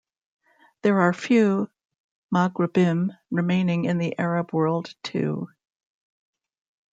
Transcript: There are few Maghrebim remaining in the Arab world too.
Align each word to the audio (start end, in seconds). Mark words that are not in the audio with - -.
There 0.81 0.99
are 1.01 1.13
few 1.13 1.69
Maghrebim 2.33 3.15
remaining 3.29 3.85
in 3.85 3.99
the 3.99 4.17
Arab 4.17 4.51
world 4.51 4.95
too. 5.03 5.47